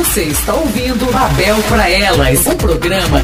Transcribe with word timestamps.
Você 0.00 0.22
está 0.22 0.54
ouvindo 0.54 1.12
Babel 1.12 1.56
para 1.68 1.88
Elas, 1.90 2.46
um 2.46 2.56
programa 2.56 3.22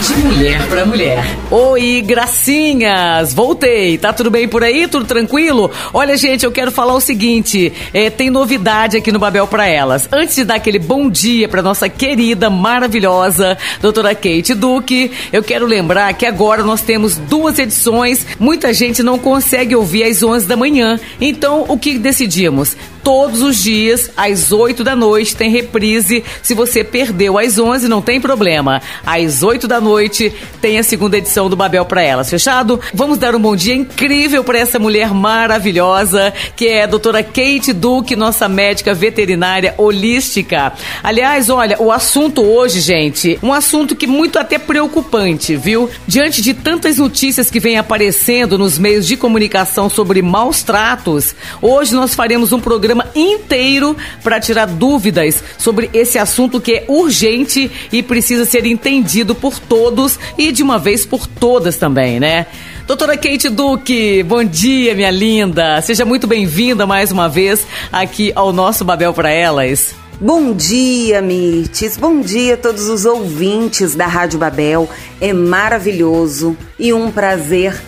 de 0.00 0.14
mulher 0.16 0.66
para 0.66 0.84
mulher. 0.84 1.24
Oi, 1.48 2.02
gracinhas! 2.04 3.32
Voltei. 3.32 3.96
Tá 3.96 4.12
tudo 4.12 4.28
bem 4.28 4.48
por 4.48 4.64
aí? 4.64 4.88
Tudo 4.88 5.04
tranquilo? 5.04 5.70
Olha, 5.94 6.16
gente, 6.16 6.44
eu 6.44 6.50
quero 6.50 6.72
falar 6.72 6.94
o 6.94 7.00
seguinte: 7.00 7.72
é, 7.94 8.10
tem 8.10 8.30
novidade 8.30 8.96
aqui 8.96 9.12
no 9.12 9.18
Babel 9.20 9.46
para 9.46 9.68
Elas. 9.68 10.08
Antes 10.10 10.34
de 10.34 10.44
dar 10.44 10.56
aquele 10.56 10.80
bom 10.80 11.08
dia 11.08 11.48
para 11.48 11.62
nossa 11.62 11.88
querida, 11.88 12.50
maravilhosa 12.50 13.56
doutora 13.80 14.12
Kate 14.12 14.54
Duque, 14.54 15.12
eu 15.32 15.42
quero 15.42 15.66
lembrar 15.66 16.12
que 16.14 16.26
agora 16.26 16.64
nós 16.64 16.82
temos 16.82 17.16
duas 17.16 17.60
edições. 17.60 18.26
Muita 18.40 18.74
gente 18.74 19.04
não 19.04 19.20
consegue 19.20 19.76
ouvir 19.76 20.02
às 20.02 20.20
11 20.20 20.48
da 20.48 20.56
manhã. 20.56 20.98
Então, 21.20 21.64
o 21.68 21.78
que 21.78 21.96
decidimos? 21.96 22.76
Todos 23.02 23.40
os 23.40 23.62
dias, 23.62 24.10
às 24.16 24.52
8 24.52 24.84
da 24.84 24.94
noite, 24.94 25.36
tem 25.36 25.50
reprise. 25.50 26.24
Se 26.42 26.54
você 26.54 26.84
perdeu 26.84 27.38
às 27.38 27.58
11, 27.58 27.88
não 27.88 28.02
tem 28.02 28.20
problema. 28.20 28.82
Às 29.06 29.42
8 29.42 29.66
da 29.66 29.80
noite, 29.80 30.32
tem 30.60 30.78
a 30.78 30.82
segunda 30.82 31.16
edição 31.16 31.48
do 31.48 31.56
Babel 31.56 31.84
para 31.84 32.02
Elas. 32.02 32.28
Fechado? 32.28 32.80
Vamos 32.92 33.18
dar 33.18 33.34
um 33.34 33.40
bom 33.40 33.56
dia 33.56 33.74
incrível 33.74 34.44
para 34.44 34.58
essa 34.58 34.78
mulher 34.78 35.14
maravilhosa, 35.14 36.32
que 36.54 36.66
é 36.66 36.82
a 36.82 36.86
doutora 36.86 37.22
Kate 37.22 37.72
Duque, 37.72 38.16
nossa 38.16 38.48
médica 38.48 38.92
veterinária 38.92 39.74
holística. 39.78 40.72
Aliás, 41.02 41.48
olha, 41.48 41.80
o 41.80 41.90
assunto 41.92 42.42
hoje, 42.42 42.80
gente, 42.80 43.38
um 43.42 43.52
assunto 43.52 43.94
que 43.96 44.06
muito 44.06 44.38
até 44.38 44.58
preocupante, 44.58 45.56
viu? 45.56 45.88
Diante 46.06 46.42
de 46.42 46.52
tantas 46.52 46.98
notícias 46.98 47.50
que 47.50 47.60
vêm 47.60 47.78
aparecendo 47.78 48.58
nos 48.58 48.78
meios 48.78 49.06
de 49.06 49.16
comunicação 49.16 49.88
sobre 49.88 50.20
maus 50.20 50.62
tratos, 50.62 51.34
hoje 51.62 51.94
nós 51.94 52.14
faremos 52.14 52.52
um 52.52 52.60
programa 52.60 52.87
programa 52.88 53.06
inteiro 53.14 53.94
para 54.22 54.40
tirar 54.40 54.66
dúvidas 54.66 55.42
sobre 55.58 55.90
esse 55.92 56.18
assunto 56.18 56.58
que 56.58 56.72
é 56.72 56.84
urgente 56.88 57.70
e 57.92 58.02
precisa 58.02 58.46
ser 58.46 58.64
entendido 58.64 59.34
por 59.34 59.58
todos 59.58 60.18
e 60.38 60.50
de 60.50 60.62
uma 60.62 60.78
vez 60.78 61.04
por 61.04 61.26
todas 61.26 61.76
também, 61.76 62.18
né? 62.18 62.46
Doutora 62.86 63.18
Kate 63.18 63.50
Duque, 63.50 64.22
bom 64.22 64.42
dia, 64.42 64.94
minha 64.94 65.10
linda. 65.10 65.82
Seja 65.82 66.06
muito 66.06 66.26
bem-vinda 66.26 66.86
mais 66.86 67.12
uma 67.12 67.28
vez 67.28 67.66
aqui 67.92 68.32
ao 68.34 68.54
nosso 68.54 68.86
Babel 68.86 69.12
para 69.12 69.30
Elas. 69.30 69.94
Bom 70.18 70.54
dia, 70.54 71.20
Mirtes. 71.20 71.98
Bom 71.98 72.22
dia 72.22 72.54
a 72.54 72.56
todos 72.56 72.88
os 72.88 73.04
ouvintes 73.04 73.94
da 73.94 74.06
Rádio 74.06 74.38
Babel. 74.38 74.88
É 75.20 75.34
maravilhoso 75.34 76.56
e 76.78 76.94
um 76.94 77.10
prazer 77.10 77.78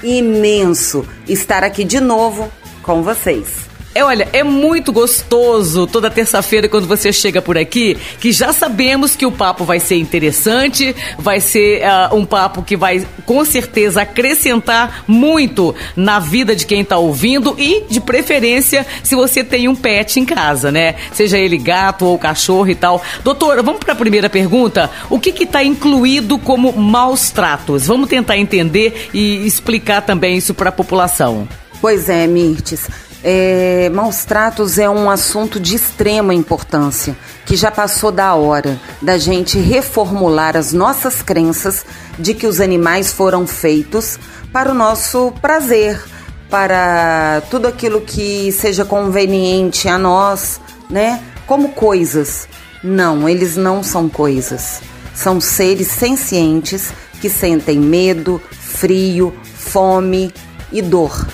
imenso 0.00 1.04
estar 1.28 1.64
aqui 1.64 1.82
de 1.82 1.98
novo 1.98 2.48
com 2.82 3.02
vocês. 3.02 3.73
É, 3.94 4.02
olha, 4.02 4.28
é 4.32 4.42
muito 4.42 4.92
gostoso 4.92 5.86
toda 5.86 6.10
terça-feira 6.10 6.68
quando 6.68 6.88
você 6.88 7.12
chega 7.12 7.40
por 7.40 7.56
aqui, 7.56 7.96
que 8.18 8.32
já 8.32 8.52
sabemos 8.52 9.14
que 9.14 9.24
o 9.24 9.30
papo 9.30 9.64
vai 9.64 9.78
ser 9.78 9.98
interessante, 9.98 10.94
vai 11.16 11.38
ser 11.38 11.80
uh, 11.82 12.16
um 12.16 12.24
papo 12.24 12.64
que 12.64 12.76
vai 12.76 13.06
com 13.24 13.44
certeza 13.44 14.02
acrescentar 14.02 15.04
muito 15.06 15.72
na 15.94 16.18
vida 16.18 16.56
de 16.56 16.66
quem 16.66 16.80
está 16.80 16.98
ouvindo 16.98 17.54
e, 17.56 17.84
de 17.88 18.00
preferência, 18.00 18.84
se 19.04 19.14
você 19.14 19.44
tem 19.44 19.68
um 19.68 19.76
pet 19.76 20.18
em 20.18 20.24
casa, 20.24 20.72
né? 20.72 20.96
Seja 21.12 21.38
ele 21.38 21.56
gato 21.56 22.04
ou 22.04 22.18
cachorro 22.18 22.68
e 22.68 22.74
tal. 22.74 23.00
Doutora, 23.22 23.62
vamos 23.62 23.78
para 23.78 23.92
a 23.92 23.96
primeira 23.96 24.28
pergunta. 24.28 24.90
O 25.08 25.20
que 25.20 25.44
está 25.44 25.62
incluído 25.62 26.36
como 26.36 26.72
maus 26.72 27.30
tratos? 27.30 27.86
Vamos 27.86 28.08
tentar 28.08 28.36
entender 28.38 29.10
e 29.14 29.46
explicar 29.46 30.02
também 30.02 30.36
isso 30.36 30.52
para 30.52 30.70
a 30.70 30.72
população. 30.72 31.46
Pois 31.80 32.08
é, 32.08 32.26
Mirtes. 32.26 32.88
É, 33.26 33.88
maus 33.88 34.26
tratos 34.26 34.78
é 34.78 34.88
um 34.88 35.08
assunto 35.08 35.58
de 35.58 35.74
extrema 35.74 36.34
importância, 36.34 37.16
que 37.46 37.56
já 37.56 37.70
passou 37.70 38.12
da 38.12 38.34
hora 38.34 38.78
da 39.00 39.16
gente 39.16 39.58
reformular 39.58 40.58
as 40.58 40.74
nossas 40.74 41.22
crenças 41.22 41.86
de 42.18 42.34
que 42.34 42.46
os 42.46 42.60
animais 42.60 43.14
foram 43.14 43.46
feitos 43.46 44.18
para 44.52 44.70
o 44.70 44.74
nosso 44.74 45.32
prazer, 45.40 46.04
para 46.50 47.42
tudo 47.50 47.66
aquilo 47.66 48.02
que 48.02 48.52
seja 48.52 48.84
conveniente 48.84 49.88
a 49.88 49.96
nós, 49.96 50.60
né? 50.90 51.22
Como 51.46 51.70
coisas. 51.70 52.46
Não, 52.82 53.26
eles 53.26 53.56
não 53.56 53.82
são 53.82 54.06
coisas. 54.06 54.82
São 55.14 55.40
seres 55.40 55.88
sencientes 55.88 56.92
que 57.22 57.30
sentem 57.30 57.80
medo, 57.80 58.38
frio, 58.50 59.34
fome 59.56 60.30
e 60.70 60.82
dor 60.82 61.26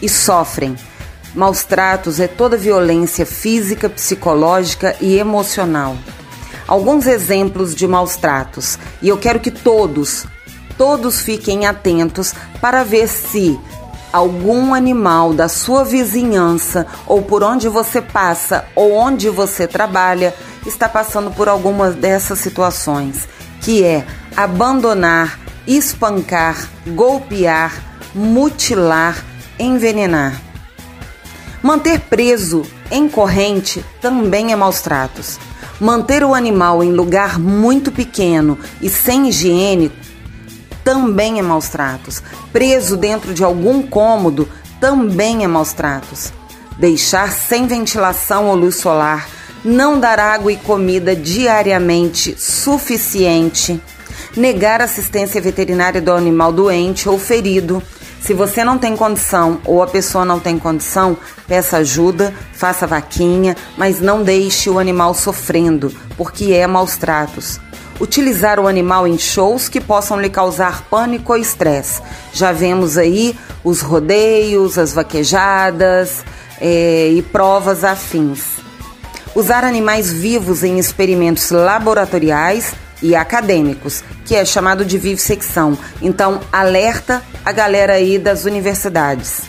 e 0.00 0.08
sofrem. 0.08 0.76
Maus 1.34 1.62
tratos 1.64 2.18
é 2.20 2.26
toda 2.26 2.56
violência 2.56 3.26
física, 3.26 3.88
psicológica 3.88 4.96
e 5.00 5.18
emocional. 5.18 5.96
Alguns 6.66 7.06
exemplos 7.06 7.74
de 7.74 7.86
maus 7.86 8.16
tratos, 8.16 8.78
e 9.00 9.08
eu 9.08 9.16
quero 9.16 9.40
que 9.40 9.50
todos, 9.50 10.26
todos 10.76 11.20
fiquem 11.20 11.66
atentos 11.66 12.34
para 12.60 12.84
ver 12.84 13.08
se 13.08 13.58
algum 14.12 14.74
animal 14.74 15.32
da 15.34 15.48
sua 15.48 15.84
vizinhança 15.84 16.86
ou 17.06 17.22
por 17.22 17.42
onde 17.42 17.68
você 17.68 18.00
passa 18.00 18.64
ou 18.74 18.92
onde 18.92 19.28
você 19.28 19.66
trabalha 19.66 20.34
está 20.66 20.88
passando 20.88 21.30
por 21.30 21.48
alguma 21.48 21.90
dessas 21.90 22.38
situações, 22.38 23.28
que 23.60 23.84
é 23.84 24.06
abandonar, 24.36 25.38
espancar, 25.66 26.68
golpear, 26.86 27.82
mutilar, 28.14 29.24
envenenar. 29.58 30.47
Manter 31.62 32.00
preso 32.00 32.62
em 32.90 33.08
corrente 33.08 33.84
também 34.00 34.52
é 34.52 34.56
maus 34.56 34.80
tratos. 34.80 35.38
Manter 35.80 36.22
o 36.22 36.34
animal 36.34 36.82
em 36.82 36.92
lugar 36.92 37.38
muito 37.38 37.90
pequeno 37.90 38.58
e 38.80 38.88
sem 38.88 39.28
higiene 39.28 39.92
também 40.84 41.38
é 41.38 41.42
maus 41.42 41.68
tratos. 41.68 42.22
Preso 42.52 42.96
dentro 42.96 43.34
de 43.34 43.42
algum 43.42 43.82
cômodo 43.82 44.48
também 44.80 45.44
é 45.44 45.48
maus 45.48 45.72
tratos. 45.72 46.32
Deixar 46.78 47.32
sem 47.32 47.66
ventilação 47.66 48.46
ou 48.46 48.54
luz 48.54 48.76
solar, 48.76 49.28
não 49.64 49.98
dar 49.98 50.20
água 50.20 50.52
e 50.52 50.56
comida 50.56 51.14
diariamente 51.14 52.36
suficiente, 52.38 53.80
negar 54.36 54.80
assistência 54.80 55.40
veterinária 55.40 56.00
do 56.00 56.12
animal 56.12 56.52
doente 56.52 57.08
ou 57.08 57.18
ferido 57.18 57.82
se 58.20 58.34
você 58.34 58.64
não 58.64 58.78
tem 58.78 58.96
condição 58.96 59.60
ou 59.64 59.82
a 59.82 59.86
pessoa 59.86 60.24
não 60.24 60.38
tem 60.40 60.58
condição, 60.58 61.16
peça 61.46 61.78
ajuda, 61.78 62.34
faça 62.52 62.86
vaquinha, 62.86 63.56
mas 63.76 64.00
não 64.00 64.22
deixe 64.22 64.68
o 64.68 64.78
animal 64.78 65.14
sofrendo, 65.14 65.92
porque 66.16 66.52
é 66.52 66.66
maus 66.66 66.96
tratos. 66.96 67.60
Utilizar 68.00 68.60
o 68.60 68.68
animal 68.68 69.06
em 69.08 69.18
shows 69.18 69.68
que 69.68 69.80
possam 69.80 70.20
lhe 70.20 70.30
causar 70.30 70.82
pânico 70.82 71.32
ou 71.32 71.38
estresse. 71.38 72.00
Já 72.32 72.52
vemos 72.52 72.96
aí 72.96 73.36
os 73.64 73.80
rodeios, 73.80 74.78
as 74.78 74.92
vaquejadas 74.92 76.24
é, 76.60 77.08
e 77.08 77.22
provas 77.22 77.82
afins. 77.82 78.58
Usar 79.34 79.64
animais 79.64 80.12
vivos 80.12 80.62
em 80.62 80.78
experimentos 80.78 81.50
laboratoriais 81.50 82.72
e 83.02 83.14
acadêmicos, 83.14 84.02
que 84.24 84.34
é 84.34 84.44
chamado 84.44 84.84
de 84.84 84.98
vivissecção. 84.98 85.76
Então, 86.02 86.40
alerta 86.52 87.22
a 87.44 87.52
galera 87.52 87.94
aí 87.94 88.18
das 88.18 88.44
universidades. 88.44 89.42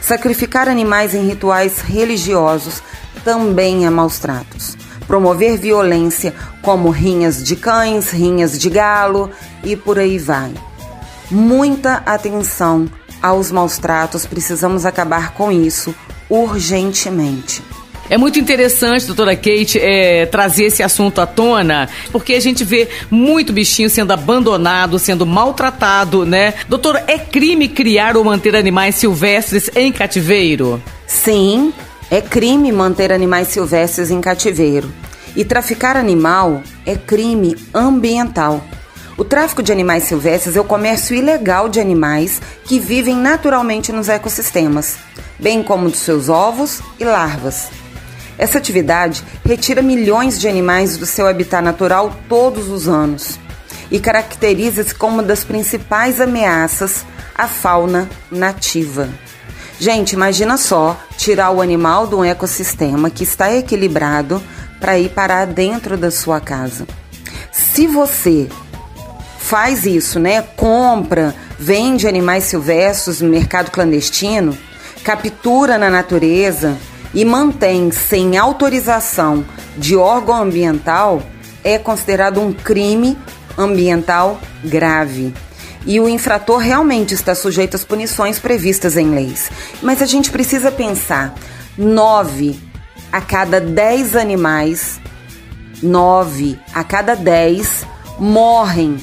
Sacrificar 0.00 0.68
animais 0.68 1.14
em 1.14 1.26
rituais 1.26 1.80
religiosos 1.80 2.82
também 3.24 3.86
é 3.86 3.90
maus 3.90 4.18
tratos. 4.18 4.76
Promover 5.06 5.58
violência, 5.58 6.34
como 6.62 6.90
rinhas 6.90 7.42
de 7.42 7.56
cães, 7.56 8.10
rinhas 8.10 8.58
de 8.58 8.70
galo 8.70 9.30
e 9.62 9.76
por 9.76 9.98
aí 9.98 10.18
vai. 10.18 10.52
Muita 11.30 11.96
atenção 12.06 12.88
aos 13.22 13.50
maus 13.50 13.78
tratos, 13.78 14.24
precisamos 14.24 14.86
acabar 14.86 15.34
com 15.34 15.52
isso 15.52 15.94
urgentemente. 16.28 17.62
É 18.10 18.18
muito 18.18 18.40
interessante, 18.40 19.06
doutora 19.06 19.36
Kate, 19.36 19.78
é, 19.78 20.26
trazer 20.26 20.64
esse 20.64 20.82
assunto 20.82 21.20
à 21.20 21.26
tona, 21.26 21.88
porque 22.10 22.34
a 22.34 22.40
gente 22.40 22.64
vê 22.64 22.88
muito 23.08 23.52
bichinho 23.52 23.88
sendo 23.88 24.12
abandonado, 24.12 24.98
sendo 24.98 25.24
maltratado, 25.24 26.26
né? 26.26 26.54
Doutora, 26.68 27.04
é 27.06 27.16
crime 27.16 27.68
criar 27.68 28.16
ou 28.16 28.24
manter 28.24 28.56
animais 28.56 28.96
silvestres 28.96 29.70
em 29.76 29.92
cativeiro? 29.92 30.82
Sim, 31.06 31.72
é 32.10 32.20
crime 32.20 32.72
manter 32.72 33.12
animais 33.12 33.46
silvestres 33.46 34.10
em 34.10 34.20
cativeiro. 34.20 34.92
E 35.36 35.44
traficar 35.44 35.96
animal 35.96 36.64
é 36.84 36.96
crime 36.96 37.56
ambiental. 37.72 38.60
O 39.16 39.22
tráfico 39.24 39.62
de 39.62 39.70
animais 39.70 40.02
silvestres 40.02 40.56
é 40.56 40.60
o 40.60 40.64
comércio 40.64 41.14
ilegal 41.14 41.68
de 41.68 41.78
animais 41.78 42.42
que 42.64 42.80
vivem 42.80 43.14
naturalmente 43.14 43.92
nos 43.92 44.08
ecossistemas, 44.08 44.96
bem 45.38 45.62
como 45.62 45.88
dos 45.88 46.00
seus 46.00 46.28
ovos 46.28 46.80
e 46.98 47.04
larvas. 47.04 47.79
Essa 48.40 48.56
atividade 48.56 49.22
retira 49.44 49.82
milhões 49.82 50.40
de 50.40 50.48
animais 50.48 50.96
do 50.96 51.04
seu 51.04 51.28
habitat 51.28 51.62
natural 51.62 52.16
todos 52.26 52.70
os 52.70 52.88
anos 52.88 53.38
e 53.90 54.00
caracteriza-se 54.00 54.94
como 54.94 55.16
uma 55.16 55.22
das 55.22 55.44
principais 55.44 56.22
ameaças 56.22 57.04
à 57.36 57.46
fauna 57.46 58.08
nativa. 58.32 59.10
Gente, 59.78 60.14
imagina 60.14 60.56
só 60.56 60.98
tirar 61.18 61.50
o 61.50 61.60
animal 61.60 62.06
de 62.06 62.14
um 62.14 62.24
ecossistema 62.24 63.10
que 63.10 63.24
está 63.24 63.54
equilibrado 63.54 64.42
para 64.80 64.98
ir 64.98 65.10
parar 65.10 65.46
dentro 65.46 65.98
da 65.98 66.10
sua 66.10 66.40
casa. 66.40 66.86
Se 67.52 67.86
você 67.86 68.48
faz 69.38 69.84
isso, 69.84 70.18
né? 70.18 70.40
Compra, 70.56 71.34
vende 71.58 72.08
animais 72.08 72.44
silvestres 72.44 73.20
no 73.20 73.28
mercado 73.28 73.70
clandestino, 73.70 74.56
captura 75.04 75.76
na 75.76 75.90
natureza 75.90 76.78
e 77.12 77.24
mantém 77.24 77.90
sem 77.90 78.36
autorização 78.36 79.44
de 79.76 79.96
órgão 79.96 80.36
ambiental, 80.42 81.22
é 81.64 81.78
considerado 81.78 82.40
um 82.40 82.52
crime 82.52 83.18
ambiental 83.56 84.40
grave. 84.64 85.34
E 85.86 85.98
o 85.98 86.08
infrator 86.08 86.58
realmente 86.58 87.14
está 87.14 87.34
sujeito 87.34 87.74
às 87.74 87.84
punições 87.84 88.38
previstas 88.38 88.96
em 88.96 89.10
leis. 89.10 89.50
Mas 89.82 90.02
a 90.02 90.06
gente 90.06 90.30
precisa 90.30 90.70
pensar: 90.70 91.34
nove 91.76 92.60
a 93.10 93.20
cada 93.20 93.60
dez 93.60 94.14
animais, 94.14 95.00
nove 95.82 96.58
a 96.74 96.84
cada 96.84 97.14
dez 97.16 97.84
morrem 98.18 98.98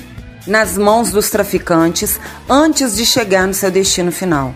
nas 0.45 0.77
mãos 0.77 1.11
dos 1.11 1.29
traficantes 1.29 2.19
antes 2.47 2.95
de 2.95 3.05
chegar 3.05 3.47
no 3.47 3.53
seu 3.53 3.69
destino 3.69 4.11
final. 4.11 4.53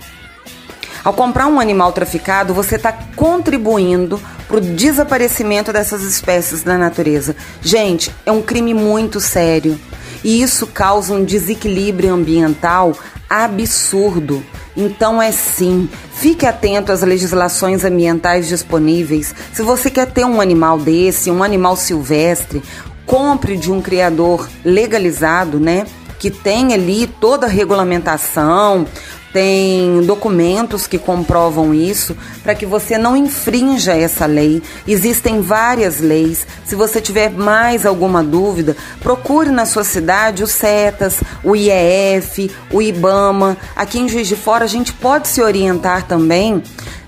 Ao 1.03 1.13
comprar 1.13 1.48
um 1.48 1.59
animal 1.59 1.92
traficado, 1.92 2.53
você 2.53 2.75
está 2.75 2.92
contribuindo 3.15 4.21
para 4.48 4.57
o 4.57 4.62
desaparecimento 4.62 5.74
dessas 5.74 6.03
espécies 6.03 6.62
da 6.62 6.77
natureza. 6.77 7.36
Gente, 7.62 8.13
é 8.25 8.31
um 8.31 8.42
crime 8.42 8.74
muito 8.74 9.19
sério 9.19 9.80
e 10.24 10.42
isso 10.42 10.68
causa 10.68 11.13
um 11.13 11.24
desequilíbrio 11.24 12.13
ambiental 12.13 12.94
absurdo. 13.30 14.44
Então 14.75 15.21
é 15.21 15.31
sim, 15.31 15.89
fique 16.13 16.45
atento 16.45 16.92
às 16.92 17.01
legislações 17.01 17.83
ambientais 17.83 18.48
disponíveis. 18.48 19.33
Se 19.53 19.62
você 19.63 19.89
quer 19.89 20.12
ter 20.12 20.24
um 20.24 20.39
animal 20.39 20.77
desse, 20.77 21.31
um 21.31 21.44
animal 21.44 21.75
silvestre, 21.75 22.62
compre 23.06 23.57
de 23.57 23.71
um 23.71 23.81
criador 23.81 24.48
legalizado, 24.63 25.59
né? 25.59 25.86
Que 26.19 26.30
tem 26.30 26.74
ali 26.74 27.07
toda 27.07 27.48
a 27.48 27.50
regulamentação, 27.50 28.86
tem 29.33 30.01
documentos 30.05 30.87
que 30.87 30.97
comprovam 30.97 31.73
isso 31.73 32.15
para 32.43 32.55
que 32.55 32.65
você 32.65 32.97
não 32.97 33.15
infrinja 33.15 33.93
essa 33.93 34.25
lei. 34.25 34.61
Existem 34.87 35.41
várias 35.41 35.99
leis. 35.99 36.45
Se 36.65 36.75
você 36.75 36.99
tiver 36.99 37.29
mais 37.29 37.85
alguma 37.85 38.23
dúvida, 38.23 38.75
procure 39.01 39.49
na 39.49 39.65
sua 39.65 39.83
cidade 39.83 40.43
o 40.43 40.47
CETAS, 40.47 41.21
o 41.43 41.55
IEF, 41.55 42.51
o 42.71 42.81
IBAMA. 42.81 43.57
Aqui 43.75 43.99
em 43.99 44.09
Juiz 44.09 44.27
de 44.27 44.35
Fora 44.35 44.65
a 44.65 44.67
gente 44.67 44.93
pode 44.93 45.27
se 45.27 45.41
orientar 45.41 46.07
também 46.07 46.61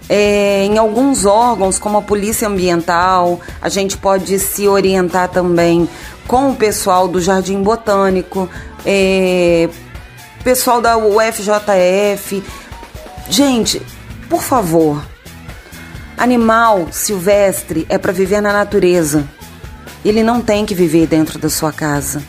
é, 0.10 0.66
em 0.66 0.78
alguns 0.78 1.26
órgãos, 1.26 1.80
como 1.80 1.98
a 1.98 2.02
Polícia 2.02 2.48
Ambiental, 2.48 3.40
a 3.62 3.70
gente 3.70 3.98
pode 3.98 4.38
se 4.38 4.68
orientar 4.68 5.30
também 5.30 5.88
com 6.28 6.52
o 6.52 6.56
pessoal 6.56 7.08
do 7.08 7.22
Jardim 7.22 7.62
Botânico, 7.62 8.50
é, 8.86 9.70
pessoal 10.44 10.82
da 10.82 10.98
UFJF. 10.98 12.44
Gente, 13.30 13.82
por 14.30 14.44
favor, 14.44 15.04
animal 16.18 16.90
silvestre 16.92 17.86
é 17.88 17.98
para 17.98 18.12
viver 18.12 18.42
na 18.42 18.52
natureza. 18.52 19.24
Ele 20.04 20.22
não 20.22 20.42
tem 20.42 20.66
que 20.66 20.76
viver 20.76 21.08
dentro 21.08 21.40
da 21.40 21.50
sua 21.50 21.72
casa. 21.72 22.22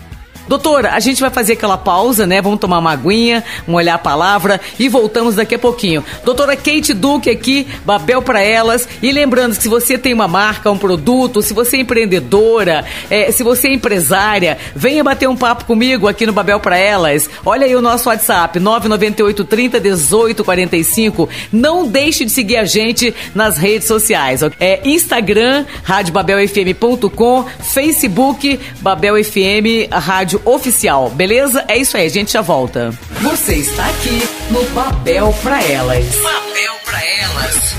Doutora, 0.46 0.92
a 0.92 1.00
gente 1.00 1.20
vai 1.20 1.30
fazer 1.30 1.54
aquela 1.54 1.78
pausa, 1.78 2.26
né? 2.26 2.42
Vamos 2.42 2.60
tomar 2.60 2.78
uma 2.78 2.92
aguinha, 2.92 3.42
molhar 3.66 3.94
a 3.96 3.98
palavra 3.98 4.60
e 4.78 4.88
voltamos 4.88 5.36
daqui 5.36 5.54
a 5.54 5.58
pouquinho. 5.58 6.04
Doutora 6.24 6.54
Kate 6.54 6.92
Duque 6.92 7.30
aqui, 7.30 7.66
Babel 7.84 8.20
para 8.20 8.40
elas. 8.40 8.86
E 9.02 9.10
lembrando 9.10 9.56
que 9.56 9.62
se 9.62 9.68
você 9.68 9.96
tem 9.96 10.12
uma 10.12 10.28
marca, 10.28 10.70
um 10.70 10.78
produto, 10.78 11.42
se 11.42 11.54
você 11.54 11.78
é 11.78 11.80
empreendedora, 11.80 12.84
é, 13.10 13.32
se 13.32 13.42
você 13.42 13.68
é 13.68 13.74
empresária, 13.74 14.58
venha 14.74 15.02
bater 15.02 15.28
um 15.28 15.36
papo 15.36 15.64
comigo 15.64 16.08
aqui 16.08 16.26
no 16.26 16.32
Babel 16.32 16.60
para 16.60 16.76
elas. 16.76 17.28
Olha 17.44 17.66
aí 17.66 17.74
o 17.74 17.82
nosso 17.82 18.08
WhatsApp, 18.08 18.60
998 18.60 19.44
30 19.44 19.80
18 19.80 20.44
45. 20.44 21.28
Não 21.52 21.86
deixe 21.86 22.24
de 22.24 22.30
seguir 22.30 22.56
a 22.56 22.64
gente 22.64 23.14
nas 23.34 23.56
redes 23.56 23.88
sociais. 23.88 24.40
É 24.60 24.80
Instagram, 24.88 25.64
radiobabelfm.com, 25.82 27.44
Facebook, 27.60 28.60
Babel 28.80 29.22
FM, 29.22 29.90
Rádio 29.90 30.33
rádio 30.34 30.42
oficial, 30.44 31.10
beleza? 31.10 31.64
É 31.68 31.76
isso 31.76 31.96
aí, 31.96 32.06
a 32.06 32.10
gente 32.10 32.32
já 32.32 32.40
volta. 32.40 32.92
Você 33.20 33.54
está 33.54 33.86
aqui 33.86 34.22
no 34.50 34.64
Babel 34.70 35.34
pra 35.42 35.62
Elas. 35.62 36.04
Babel 36.16 36.74
pra 36.84 37.04
Elas. 37.04 37.74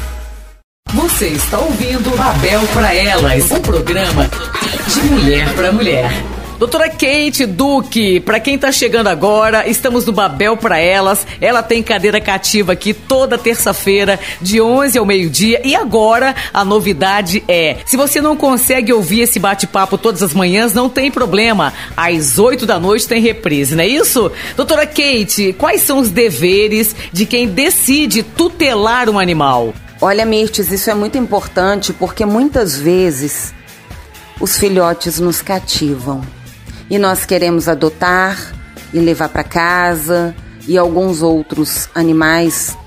Você 0.93 1.27
está 1.27 1.59
ouvindo 1.59 2.15
Babel 2.15 2.61
pra 2.73 2.93
Elas, 2.93 3.51
um 3.51 3.59
programa 3.59 4.29
de 4.87 5.01
mulher 5.01 5.53
para 5.53 5.71
mulher. 5.71 6.11
Doutora 6.57 6.89
Kate 6.89 7.45
Duque, 7.45 8.21
para 8.21 8.39
quem 8.39 8.57
tá 8.57 8.71
chegando 8.71 9.07
agora, 9.07 9.67
estamos 9.67 10.05
no 10.05 10.13
Babel 10.13 10.55
para 10.55 10.79
elas. 10.79 11.27
Ela 11.41 11.61
tem 11.61 11.83
cadeira 11.83 12.21
cativa 12.21 12.71
aqui 12.71 12.93
toda 12.93 13.37
terça-feira, 13.37 14.17
de 14.41 14.61
11 14.61 14.97
ao 14.97 15.05
meio-dia. 15.05 15.61
E 15.65 15.75
agora 15.75 16.33
a 16.53 16.63
novidade 16.63 17.43
é: 17.45 17.77
se 17.85 17.97
você 17.97 18.21
não 18.21 18.37
consegue 18.37 18.93
ouvir 18.93 19.21
esse 19.21 19.37
bate-papo 19.37 19.97
todas 19.97 20.23
as 20.23 20.33
manhãs, 20.33 20.73
não 20.73 20.87
tem 20.87 21.11
problema. 21.11 21.73
Às 21.95 22.39
8 22.39 22.65
da 22.65 22.79
noite 22.79 23.05
tem 23.05 23.21
reprise, 23.21 23.75
não 23.75 23.83
é 23.83 23.87
isso? 23.87 24.31
Doutora 24.55 24.87
Kate, 24.87 25.53
quais 25.57 25.81
são 25.81 25.99
os 25.99 26.09
deveres 26.09 26.95
de 27.11 27.25
quem 27.25 27.49
decide 27.49 28.23
tutelar 28.23 29.09
um 29.09 29.19
animal? 29.19 29.73
Olha, 29.99 30.25
Mirtes, 30.25 30.71
isso 30.71 30.89
é 30.89 30.93
muito 30.93 31.17
importante 31.17 31.91
porque 31.91 32.25
muitas 32.25 32.77
vezes 32.77 33.53
os 34.39 34.57
filhotes 34.57 35.19
nos 35.19 35.41
cativam 35.41 36.21
e 36.89 36.97
nós 36.97 37.25
queremos 37.25 37.67
adotar 37.67 38.53
e 38.93 38.99
levar 38.99 39.29
para 39.29 39.43
casa 39.43 40.35
e 40.67 40.77
alguns 40.77 41.21
outros 41.21 41.89
animais 41.93 42.77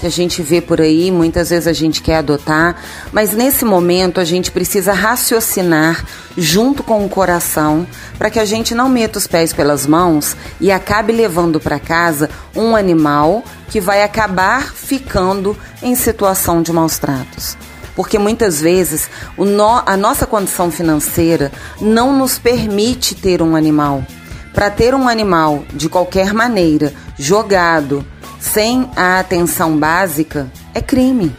que 0.00 0.06
a 0.06 0.10
gente 0.10 0.42
vê 0.42 0.60
por 0.60 0.80
aí, 0.80 1.10
muitas 1.10 1.48
vezes 1.50 1.66
a 1.66 1.72
gente 1.72 2.02
quer 2.02 2.16
adotar, 2.16 2.76
mas 3.10 3.32
nesse 3.32 3.64
momento 3.64 4.20
a 4.20 4.24
gente 4.24 4.50
precisa 4.50 4.92
raciocinar 4.92 6.04
junto 6.36 6.82
com 6.82 7.06
o 7.06 7.08
coração 7.08 7.86
para 8.18 8.28
que 8.28 8.38
a 8.38 8.44
gente 8.44 8.74
não 8.74 8.88
meta 8.88 9.18
os 9.18 9.26
pés 9.26 9.52
pelas 9.52 9.86
mãos 9.86 10.36
e 10.60 10.70
acabe 10.70 11.12
levando 11.12 11.58
para 11.58 11.78
casa 11.78 12.28
um 12.54 12.76
animal 12.76 13.42
que 13.70 13.80
vai 13.80 14.02
acabar 14.02 14.74
ficando 14.74 15.56
em 15.82 15.94
situação 15.94 16.60
de 16.60 16.72
maus 16.72 16.98
tratos 16.98 17.56
porque 17.94 18.18
muitas 18.18 18.60
vezes 18.60 19.08
no, 19.36 19.82
a 19.86 19.96
nossa 19.96 20.26
condição 20.26 20.70
financeira 20.70 21.52
não 21.80 22.16
nos 22.16 22.38
permite 22.38 23.14
ter 23.14 23.42
um 23.42 23.56
animal. 23.56 24.04
Para 24.52 24.70
ter 24.70 24.94
um 24.94 25.08
animal 25.08 25.64
de 25.72 25.88
qualquer 25.88 26.32
maneira, 26.32 26.92
jogado, 27.18 28.04
sem 28.38 28.88
a 28.94 29.18
atenção 29.18 29.76
básica, 29.76 30.50
é 30.72 30.80
crime. 30.80 31.34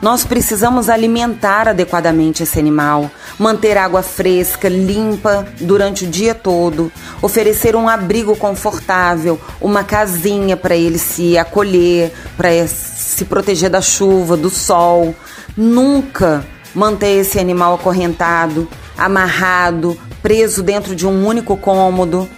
Nós 0.00 0.22
precisamos 0.22 0.90
alimentar 0.90 1.66
adequadamente 1.66 2.42
esse 2.42 2.58
animal, 2.58 3.10
manter 3.38 3.78
água 3.78 4.02
fresca, 4.02 4.68
limpa 4.68 5.46
durante 5.60 6.04
o 6.04 6.08
dia 6.08 6.34
todo, 6.34 6.92
oferecer 7.22 7.74
um 7.74 7.88
abrigo 7.88 8.36
confortável, 8.36 9.40
uma 9.60 9.82
casinha 9.82 10.58
para 10.58 10.76
ele 10.76 10.98
se 10.98 11.38
acolher, 11.38 12.12
para 12.36 12.50
se 12.66 13.24
proteger 13.24 13.70
da 13.70 13.80
chuva, 13.80 14.36
do 14.36 14.50
sol. 14.50 15.14
Nunca 15.56 16.44
manter 16.74 17.20
esse 17.20 17.38
animal 17.38 17.74
acorrentado, 17.74 18.68
amarrado, 18.98 19.98
preso 20.20 20.62
dentro 20.62 20.96
de 20.96 21.06
um 21.06 21.26
único 21.26 21.56
cômodo. 21.56 22.28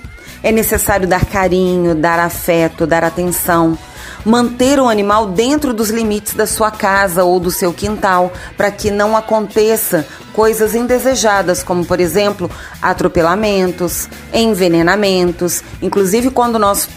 É 0.43 0.53
necessário 0.53 1.09
dar 1.09 1.25
carinho, 1.25 1.95
dar 1.95 2.19
afeto, 2.19 2.87
dar 2.87 3.03
atenção. 3.03 3.79
Manter 4.25 4.79
o 4.81 4.89
animal 4.89 5.29
dentro 5.29 5.73
dos 5.73 5.89
limites 5.89 6.35
da 6.35 6.47
sua 6.47 6.71
casa 6.71 7.25
ou 7.25 7.41
do 7.41 7.51
seu 7.51 7.73
quintal, 7.73 8.33
para 8.57 8.71
que 8.71 8.91
não 8.91 9.17
aconteça 9.17 10.07
coisas 10.33 10.75
indesejadas, 10.75 11.63
como 11.63 11.85
por 11.85 12.01
exemplo, 12.01 12.51
atropelamentos, 12.83 14.09
envenenamentos. 14.35 15.63
Inclusive, 15.81 16.31
quando 16.31 16.59
nós 16.59 16.89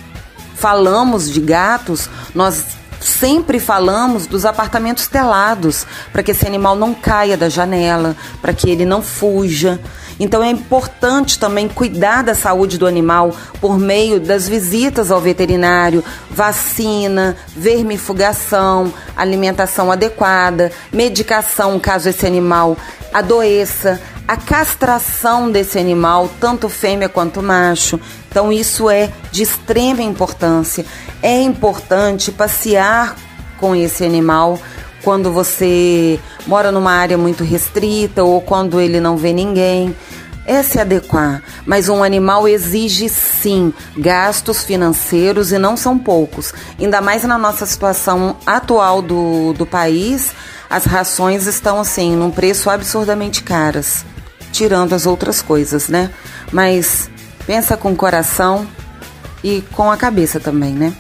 falamos 0.55 1.31
de 1.31 1.39
gatos, 1.39 2.09
nós 2.35 2.78
Sempre 2.99 3.59
falamos 3.59 4.27
dos 4.27 4.45
apartamentos 4.45 5.07
telados, 5.07 5.85
para 6.11 6.21
que 6.21 6.31
esse 6.31 6.45
animal 6.45 6.75
não 6.75 6.93
caia 6.93 7.37
da 7.37 7.47
janela, 7.47 8.15
para 8.41 8.53
que 8.53 8.69
ele 8.69 8.85
não 8.85 9.01
fuja. 9.01 9.79
Então 10.19 10.43
é 10.43 10.49
importante 10.49 11.39
também 11.39 11.69
cuidar 11.69 12.23
da 12.23 12.35
saúde 12.35 12.77
do 12.77 12.85
animal 12.85 13.33
por 13.61 13.79
meio 13.79 14.19
das 14.19 14.49
visitas 14.49 15.11
ao 15.11 15.21
veterinário, 15.21 16.03
vacina, 16.29 17.37
vermifugação, 17.55 18.93
alimentação 19.15 19.89
adequada, 19.89 20.71
medicação 20.91 21.79
caso 21.79 22.09
esse 22.09 22.25
animal 22.27 22.75
adoeça, 23.13 23.99
a 24.29 24.37
castração 24.37 25.49
desse 25.49 25.79
animal, 25.79 26.29
tanto 26.39 26.69
fêmea 26.69 27.09
quanto 27.09 27.41
macho. 27.41 27.99
Então 28.29 28.51
isso 28.51 28.87
é 28.87 29.11
de 29.31 29.41
extrema 29.41 30.03
importância. 30.03 30.85
É 31.19 31.41
importante 31.41 32.31
passear 32.31 33.15
com 33.57 33.75
esse 33.75 34.05
animal 34.05 34.59
quando 35.01 35.31
você 35.31 36.19
mora 36.45 36.71
numa 36.71 36.91
área 36.91 37.17
muito 37.17 37.43
restrita 37.43 38.23
ou 38.23 38.39
quando 38.39 38.79
ele 38.79 38.99
não 38.99 39.17
vê 39.17 39.33
ninguém. 39.33 39.95
É 40.45 40.61
se 40.61 40.79
adequar, 40.79 41.41
mas 41.65 41.89
um 41.89 42.03
animal 42.03 42.47
exige 42.47 43.09
sim 43.09 43.73
gastos 43.97 44.63
financeiros 44.63 45.51
e 45.51 45.57
não 45.57 45.75
são 45.75 45.97
poucos. 45.97 46.53
Ainda 46.79 47.01
mais 47.01 47.23
na 47.23 47.37
nossa 47.39 47.65
situação 47.65 48.37
atual 48.45 49.01
do, 49.01 49.53
do 49.53 49.65
país, 49.65 50.33
as 50.69 50.85
rações 50.85 51.47
estão 51.47 51.79
assim, 51.79 52.15
num 52.15 52.29
preço 52.29 52.69
absurdamente 52.69 53.41
caras, 53.41 54.05
tirando 54.51 54.93
as 54.93 55.05
outras 55.05 55.41
coisas, 55.41 55.87
né? 55.87 56.09
Mas 56.51 57.09
pensa 57.45 57.77
com 57.77 57.91
o 57.91 57.95
coração 57.95 58.67
e 59.43 59.61
com 59.73 59.91
a 59.91 59.97
cabeça 59.97 60.39
também, 60.39 60.73
né? 60.73 60.93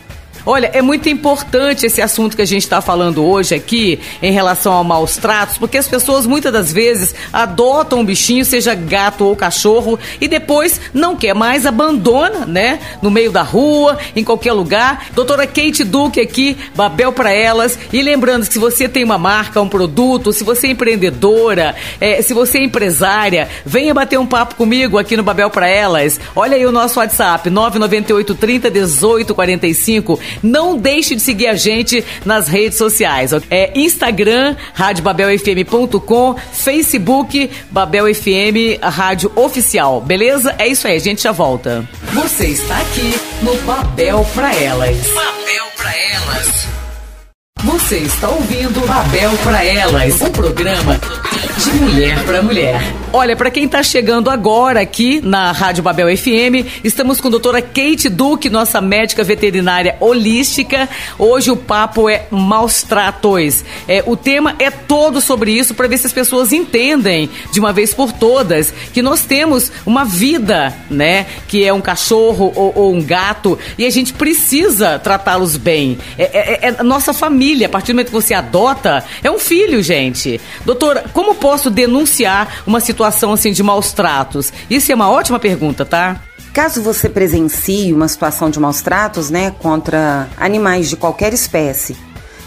Olha, 0.51 0.71
é 0.73 0.81
muito 0.81 1.07
importante 1.07 1.85
esse 1.85 2.01
assunto 2.01 2.35
que 2.35 2.41
a 2.41 2.45
gente 2.45 2.63
está 2.63 2.81
falando 2.81 3.23
hoje 3.23 3.53
aqui 3.53 3.99
em 4.19 4.31
relação 4.31 4.73
ao 4.73 4.83
maus 4.83 5.15
tratos, 5.15 5.59
porque 5.59 5.77
as 5.77 5.87
pessoas 5.87 6.25
muitas 6.25 6.51
das 6.51 6.73
vezes 6.73 7.13
adotam 7.31 7.99
um 7.99 8.03
bichinho, 8.03 8.43
seja 8.43 8.73
gato 8.73 9.25
ou 9.25 9.35
cachorro, 9.35 9.99
e 10.19 10.27
depois 10.27 10.81
não 10.91 11.15
quer 11.15 11.35
mais, 11.35 11.67
abandona, 11.67 12.47
né? 12.47 12.79
No 12.99 13.11
meio 13.11 13.31
da 13.31 13.43
rua, 13.43 13.99
em 14.15 14.23
qualquer 14.23 14.53
lugar. 14.53 15.09
Doutora 15.13 15.45
Kate 15.45 15.83
Duque 15.83 16.19
aqui, 16.19 16.57
Babel 16.73 17.11
para 17.11 17.31
elas. 17.31 17.77
E 17.93 18.01
lembrando 18.01 18.47
que 18.47 18.53
se 18.53 18.57
você 18.57 18.89
tem 18.89 19.03
uma 19.03 19.19
marca, 19.19 19.61
um 19.61 19.69
produto, 19.69 20.33
se 20.33 20.43
você 20.43 20.65
é 20.65 20.71
empreendedora, 20.71 21.75
é, 22.01 22.23
se 22.23 22.33
você 22.33 22.57
é 22.57 22.63
empresária, 22.63 23.47
venha 23.63 23.93
bater 23.93 24.17
um 24.17 24.25
papo 24.25 24.55
comigo 24.55 24.97
aqui 24.97 25.15
no 25.15 25.21
Babel 25.21 25.51
para 25.51 25.67
elas. 25.67 26.19
Olha 26.35 26.57
aí 26.57 26.65
o 26.65 26.71
nosso 26.71 26.97
WhatsApp, 26.97 27.51
998 27.51 28.33
30 28.33 28.71
18 28.71 29.35
45. 29.35 30.19
Não 30.41 30.77
deixe 30.77 31.15
de 31.15 31.21
seguir 31.21 31.47
a 31.47 31.55
gente 31.55 32.03
nas 32.25 32.47
redes 32.47 32.77
sociais. 32.77 33.31
É 33.49 33.71
Instagram, 33.77 34.55
radiobabelfm.com, 34.73 36.35
Facebook, 36.51 37.49
Babel 37.69 38.13
FM, 38.13 38.81
Rádio 38.81 39.31
Oficial. 39.35 40.01
Beleza? 40.01 40.55
É 40.57 40.67
isso 40.67 40.87
aí, 40.87 40.95
a 40.95 40.99
gente 40.99 41.23
já 41.23 41.31
volta. 41.31 41.87
Você 42.13 42.47
está 42.47 42.77
aqui 42.77 43.13
no 43.41 43.55
Babel 43.61 44.25
para 44.33 44.55
Elas. 44.55 44.97
Babel 45.07 45.65
para 45.75 45.97
Elas. 45.97 46.67
Você 47.63 47.97
está 47.97 48.29
ouvindo 48.29 48.87
Babel 48.87 49.31
para 49.43 49.63
Elas, 49.63 50.21
um 50.21 50.31
programa 50.31 50.99
de 51.57 51.71
mulher 51.73 52.23
para 52.23 52.41
mulher. 52.41 52.81
Olha, 53.11 53.35
para 53.35 53.49
quem 53.49 53.63
está 53.63 53.81
chegando 53.81 54.29
agora 54.29 54.81
aqui 54.81 55.19
na 55.19 55.51
Rádio 55.51 55.81
Babel 55.81 56.15
FM, 56.15 56.83
estamos 56.83 57.19
com 57.19 57.27
a 57.27 57.31
doutora 57.31 57.59
Kate 57.59 58.07
Duque, 58.07 58.51
nossa 58.51 58.79
médica 58.79 59.23
veterinária 59.23 59.97
holística. 59.99 60.87
Hoje 61.17 61.49
o 61.49 61.57
papo 61.57 62.07
é 62.07 62.27
maus 62.29 62.83
tratos. 62.83 63.65
É, 63.87 64.03
o 64.05 64.15
tema 64.15 64.53
é 64.59 64.69
todo 64.69 65.19
sobre 65.21 65.51
isso 65.51 65.73
para 65.73 65.87
ver 65.87 65.97
se 65.97 66.05
as 66.05 66.13
pessoas 66.13 66.53
entendem 66.53 67.31
de 67.51 67.59
uma 67.59 67.73
vez 67.73 67.95
por 67.95 68.11
todas 68.11 68.71
que 68.93 69.01
nós 69.01 69.21
temos 69.21 69.71
uma 69.87 70.05
vida, 70.05 70.71
né? 70.87 71.25
Que 71.47 71.65
é 71.65 71.73
um 71.73 71.81
cachorro 71.81 72.53
ou, 72.55 72.73
ou 72.75 72.93
um 72.93 73.01
gato 73.01 73.57
e 73.75 73.87
a 73.87 73.89
gente 73.89 74.13
precisa 74.13 74.99
tratá-los 74.99 75.57
bem. 75.57 75.97
É, 76.15 76.67
é, 76.67 76.67
é 76.67 76.83
nossa 76.83 77.11
família, 77.11 77.65
a 77.65 77.69
partir 77.69 77.87
do 77.87 77.95
momento 77.95 78.09
que 78.09 78.13
você 78.13 78.35
adota, 78.35 79.03
é 79.23 79.31
um 79.31 79.39
filho, 79.39 79.81
gente. 79.81 80.39
Doutora, 80.63 81.05
como 81.11 81.33
posso 81.33 81.71
denunciar 81.71 82.61
uma 82.67 82.79
situação 82.79 82.98
situação 82.99 83.31
assim 83.31 83.53
de 83.53 83.63
maus 83.63 83.93
tratos? 83.93 84.51
Isso 84.69 84.91
é 84.91 84.95
uma 84.95 85.09
ótima 85.09 85.39
pergunta, 85.39 85.85
tá? 85.85 86.21
Caso 86.51 86.81
você 86.81 87.07
presencie 87.07 87.93
uma 87.93 88.09
situação 88.09 88.49
de 88.49 88.59
maus 88.59 88.81
tratos, 88.81 89.29
né, 89.29 89.51
contra 89.59 90.27
animais 90.35 90.89
de 90.89 90.97
qualquer 90.97 91.33
espécie, 91.33 91.95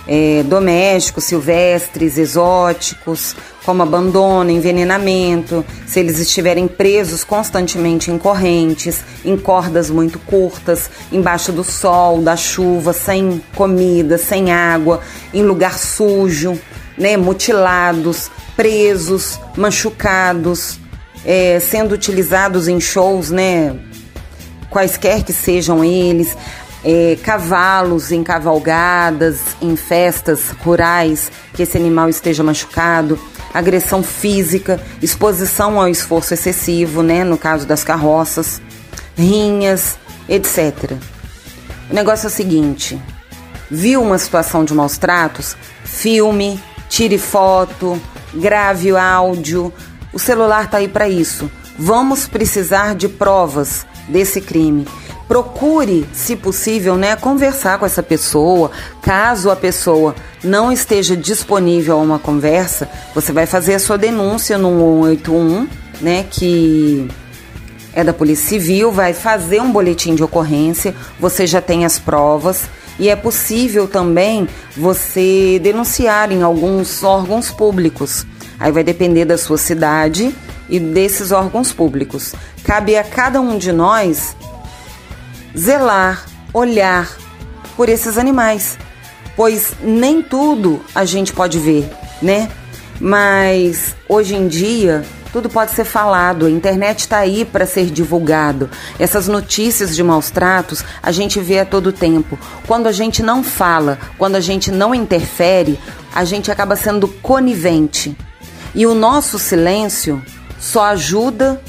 é, 0.07 0.43
domésticos, 0.43 1.25
silvestres, 1.25 2.19
exóticos, 2.19 3.35
como 3.65 3.83
abandono, 3.83 4.51
envenenamento, 4.51 5.65
se 5.87 6.01
eles 6.01 6.19
estiverem 6.19 6.69
presos 6.69 7.25
constantemente 7.25 8.11
em 8.11 8.19
correntes, 8.19 9.03
em 9.25 9.39
cordas 9.39 9.89
muito 9.89 10.19
curtas, 10.19 10.91
embaixo 11.11 11.51
do 11.51 11.65
sol, 11.65 12.21
da 12.21 12.37
chuva, 12.37 12.93
sem 12.93 13.41
comida, 13.55 14.19
sem 14.19 14.53
água, 14.53 15.01
em 15.33 15.43
lugar 15.43 15.79
sujo, 15.79 16.61
né, 16.99 17.17
mutilados, 17.17 18.31
presos, 18.63 19.41
machucados, 19.57 20.79
é, 21.25 21.59
sendo 21.59 21.97
utilizados 21.97 22.69
em 22.69 22.79
shows, 22.79 23.29
né? 23.29 23.77
Quaisquer 24.71 25.25
que 25.25 25.33
sejam 25.33 25.85
eles, 25.85 26.37
é, 26.85 27.19
cavalos 27.25 28.13
em 28.13 28.23
cavalgadas, 28.23 29.41
em 29.61 29.75
festas 29.75 30.51
rurais, 30.65 31.29
que 31.55 31.65
esse 31.65 31.77
animal 31.77 32.09
esteja 32.09 32.45
machucado, 32.45 33.19
agressão 33.53 34.01
física, 34.01 34.81
exposição 35.03 35.81
ao 35.81 35.89
esforço 35.89 36.33
excessivo, 36.33 37.03
né? 37.03 37.25
No 37.25 37.37
caso 37.37 37.67
das 37.67 37.83
carroças, 37.83 38.63
rinhas, 39.19 39.97
etc. 40.29 40.93
O 41.91 41.95
negócio 41.95 42.27
é 42.27 42.29
o 42.29 42.33
seguinte: 42.33 42.97
viu 43.69 44.01
uma 44.01 44.19
situação 44.19 44.65
de 44.65 44.73
maus 44.73 44.99
tratos? 44.99 45.57
Filme, 45.83 46.63
tire 46.89 47.19
foto, 47.19 48.01
grave 48.35 48.93
o 48.93 48.97
áudio. 48.97 49.73
O 50.13 50.19
celular 50.19 50.65
está 50.65 50.79
aí 50.79 50.89
para 50.89 51.09
isso. 51.09 51.51
Vamos 51.79 52.27
precisar 52.27 52.95
de 52.95 53.09
provas 53.09 53.87
desse 54.09 54.41
crime. 54.41 54.87
Procure, 55.27 56.07
se 56.13 56.37
possível, 56.37 56.97
né, 56.97 57.17
conversar 57.17 57.79
com 57.79 57.87
essa 57.87 58.03
pessoa. 58.03 58.71
Caso 59.01 59.51
a 59.51 59.57
pessoa 59.57 60.15
não 60.45 60.71
esteja 60.71 61.17
disponível 61.17 61.99
a 61.99 62.03
uma 62.03 62.19
conversa, 62.19 62.89
você 63.15 63.33
vai 63.33 63.47
fazer 63.47 63.75
a 63.75 63.79
sua 63.79 63.97
denúncia 63.97 64.59
no 64.59 65.05
181, 65.05 65.69
né, 66.01 66.27
que 66.31 67.09
é 67.95 68.03
da 68.03 68.13
Polícia 68.13 68.49
Civil, 68.49 68.91
vai 68.91 69.15
fazer 69.15 69.61
um 69.61 69.71
boletim 69.71 70.15
de 70.15 70.23
ocorrência, 70.23 70.95
você 71.19 71.47
já 71.47 71.61
tem 71.61 71.85
as 71.85 71.99
provas 71.99 72.69
e 73.03 73.09
é 73.09 73.17
possível 73.17 73.89
também 73.89 74.49
você 74.77 75.59
denunciar 75.61 76.31
em 76.31 76.45
alguns 76.45 77.03
órgãos 77.03 77.51
públicos. 77.51 78.25
Aí 78.61 78.71
vai 78.71 78.85
depender 78.85 79.25
da 79.25 79.37
sua 79.37 79.59
cidade 79.59 80.33
e 80.69 80.79
desses 80.79 81.33
órgãos 81.33 81.73
públicos. 81.73 82.33
Cabe 82.63 82.97
a 82.97 83.03
cada 83.03 83.41
um 83.41 83.59
de 83.59 83.73
nós 83.73 84.37
zelar, 85.59 86.25
olhar 86.55 87.11
por 87.77 87.89
esses 87.89 88.17
animais, 88.17 88.79
pois 89.35 89.73
nem 89.83 90.23
tudo 90.23 90.81
a 90.95 91.05
gente 91.05 91.33
pode 91.33 91.59
ver, 91.59 91.91
né? 92.23 92.49
Mas 93.01 93.97
hoje 94.09 94.37
em 94.37 94.47
dia 94.47 95.05
tudo 95.33 95.49
pode 95.49 95.71
ser 95.71 95.85
falado, 95.85 96.45
a 96.45 96.51
internet 96.51 97.01
está 97.01 97.19
aí 97.19 97.45
para 97.45 97.65
ser 97.65 97.87
divulgado. 97.87 98.69
Essas 98.99 99.29
notícias 99.29 99.97
de 99.97 100.03
maus 100.03 100.31
tratos 100.31 100.85
a 101.03 101.11
gente 101.11 101.41
vê 101.41 101.61
a 101.61 101.65
todo 101.65 101.91
tempo. 101.91 102.39
Quando 102.67 102.87
a 102.87 102.93
gente 102.93 103.23
não 103.23 103.43
fala, 103.43 103.99
quando 104.19 104.37
a 104.37 104.41
gente 104.41 104.71
não 104.71 104.95
interfere, 104.95 105.81
a 106.15 106.25
gente 106.25 106.51
acaba 106.51 106.77
sendo 106.77 107.09
conivente. 107.09 108.17
E 108.75 108.87
o 108.87 108.95
nosso 108.95 109.39
silêncio 109.39 110.23
só 110.61 110.85
ajuda 110.85 111.61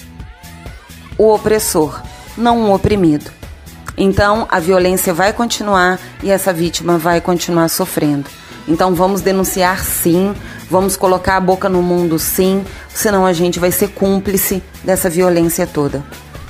o 1.17 1.33
opressor, 1.33 2.01
não 2.37 2.63
o 2.63 2.75
oprimido. 2.75 3.31
Então 3.97 4.47
a 4.49 4.59
violência 4.59 5.13
vai 5.13 5.31
continuar 5.31 5.99
e 6.21 6.29
essa 6.29 6.51
vítima 6.51 6.97
vai 6.97 7.21
continuar 7.21 7.69
sofrendo. 7.69 8.29
Então 8.67 8.95
vamos 8.95 9.21
denunciar 9.21 9.83
sim, 9.83 10.33
vamos 10.69 10.95
colocar 10.95 11.37
a 11.37 11.41
boca 11.41 11.67
no 11.67 11.81
mundo 11.81 12.17
sim, 12.17 12.63
senão 12.93 13.25
a 13.25 13.33
gente 13.33 13.59
vai 13.59 13.71
ser 13.71 13.89
cúmplice 13.89 14.63
dessa 14.83 15.09
violência 15.09 15.67
toda. 15.67 16.03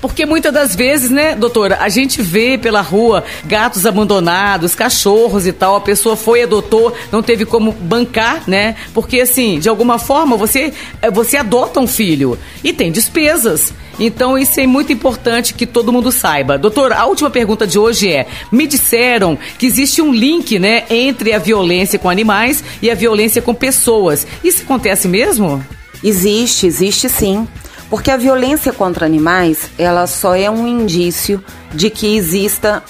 Porque 0.03 0.25
muitas 0.25 0.51
das 0.51 0.75
vezes, 0.75 1.09
né, 1.09 1.33
doutora, 1.33 1.77
a 1.79 1.87
gente 1.87 2.21
vê 2.21 2.57
pela 2.57 2.81
rua 2.81 3.23
gatos 3.45 3.85
abandonados, 3.85 4.75
cachorros 4.75 5.47
e 5.47 5.53
tal, 5.53 5.77
a 5.77 5.79
pessoa 5.79 6.17
foi, 6.17 6.43
adotou, 6.43 6.93
não 7.09 7.23
teve 7.23 7.45
como 7.45 7.71
bancar, 7.71 8.43
né? 8.45 8.75
Porque 8.93 9.21
assim, 9.21 9.59
de 9.59 9.69
alguma 9.69 9.97
forma 9.97 10.35
você 10.35 10.73
eh, 11.01 11.09
você 11.09 11.37
adota 11.37 11.79
um 11.79 11.87
filho 11.87 12.37
e 12.61 12.73
tem 12.73 12.91
despesas. 12.91 13.73
Então 13.97 14.37
isso 14.37 14.59
é 14.59 14.67
muito 14.67 14.91
importante 14.91 15.53
que 15.53 15.65
todo 15.65 15.93
mundo 15.93 16.11
saiba. 16.11 16.57
Doutora, 16.57 16.97
a 16.97 17.05
última 17.05 17.29
pergunta 17.29 17.65
de 17.65 17.79
hoje 17.79 18.11
é: 18.11 18.27
me 18.51 18.67
disseram 18.67 19.39
que 19.57 19.65
existe 19.65 20.01
um 20.01 20.11
link, 20.13 20.59
né, 20.59 20.83
entre 20.89 21.31
a 21.31 21.39
violência 21.39 21.97
com 21.97 22.09
animais 22.09 22.61
e 22.81 22.91
a 22.91 22.93
violência 22.93 23.41
com 23.41 23.53
pessoas. 23.53 24.27
Isso 24.43 24.63
acontece 24.63 25.07
mesmo? 25.07 25.63
Existe, 26.03 26.67
existe 26.67 27.07
sim. 27.07 27.47
Porque 27.93 28.09
a 28.09 28.17
violência 28.17 28.73
contra 28.73 29.05
animais, 29.05 29.69
ela 29.77 30.07
só 30.07 30.33
é 30.33 30.49
um 30.49 30.67
indício 30.67 31.43
de 31.71 31.91
que 31.91 32.17
exista 32.17 32.81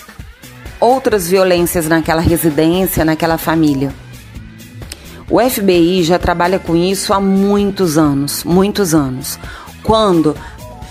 outras 0.80 1.28
violências 1.28 1.90
naquela 1.90 2.22
residência, 2.22 3.04
naquela 3.04 3.38
família. 3.38 3.94
O 5.30 5.42
FBI 5.42 6.04
já 6.04 6.18
trabalha 6.18 6.58
com 6.58 6.74
isso 6.74 7.12
há 7.14 7.20
muitos 7.20 7.98
anos, 7.98 8.46
muitos 8.46 8.96
anos. 8.96 9.38
Quando 9.84 10.38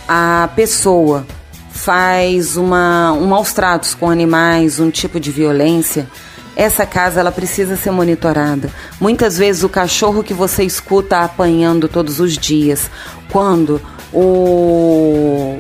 a 0.06 0.50
pessoa 0.54 1.26
faz 1.70 2.58
uma, 2.58 3.14
um 3.14 3.28
maus 3.28 3.54
tratos 3.54 3.94
com 3.94 4.10
animais, 4.10 4.78
um 4.78 4.90
tipo 4.90 5.18
de 5.18 5.30
violência, 5.30 6.06
essa 6.56 6.84
casa 6.84 7.20
ela 7.20 7.32
precisa 7.32 7.76
ser 7.76 7.90
monitorada. 7.90 8.70
Muitas 9.00 9.38
vezes 9.38 9.62
o 9.62 9.68
cachorro 9.68 10.22
que 10.22 10.34
você 10.34 10.64
escuta 10.64 11.20
apanhando 11.20 11.88
todos 11.88 12.20
os 12.20 12.36
dias, 12.36 12.90
quando 13.30 13.80
o 14.12 15.58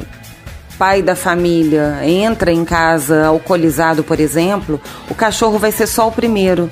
pai 0.78 1.00
da 1.02 1.14
família 1.14 2.00
entra 2.04 2.52
em 2.52 2.64
casa 2.64 3.26
alcoolizado, 3.26 4.02
por 4.02 4.20
exemplo, 4.20 4.80
o 5.08 5.14
cachorro 5.14 5.58
vai 5.58 5.72
ser 5.72 5.86
só 5.86 6.08
o 6.08 6.12
primeiro. 6.12 6.68